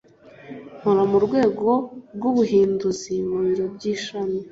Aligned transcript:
Nkora 0.77 1.03
mu 1.11 1.17
Rwego 1.25 1.69
rw'Ubuhinduzi 2.15 3.13
ku 3.29 3.37
biro 3.45 3.65
by'ishami 3.75 4.39